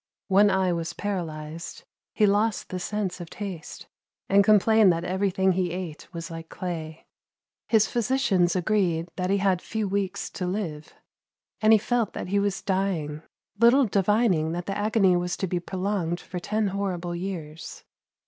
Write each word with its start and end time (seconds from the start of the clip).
One 0.29 0.49
eye 0.49 0.73
was 0.73 0.93
paralyzed, 0.93 1.83
he 2.11 2.25
lost 2.25 2.69
the 2.69 2.79
sense 2.79 3.21
of 3.21 3.29
taste, 3.29 3.85
and 4.27 4.43
complained 4.43 4.91
that 4.91 5.03
everything 5.03 5.51
he 5.51 5.69
ate 5.69 6.11
was 6.11 6.31
like 6.31 6.49
clay. 6.49 7.05
His 7.67 7.85
physicians 7.87 8.55
agreed 8.55 9.09
that 9.15 9.29
he 9.29 9.37
had 9.37 9.61
few 9.61 9.87
weeks 9.87 10.31
to 10.31 10.47
live, 10.47 10.95
and 11.61 11.71
he 11.71 11.77
felt 11.77 12.13
that 12.13 12.29
he 12.29 12.39
was 12.39 12.63
dying, 12.63 13.21
little 13.59 13.85
divining 13.85 14.53
that 14.53 14.65
the 14.65 14.75
agony 14.75 15.15
was 15.15 15.37
to 15.37 15.45
be 15.45 15.59
prolonged 15.59 16.19
for 16.19 16.39
ten 16.39 16.69
horrible 16.69 17.15
years. 17.15 17.83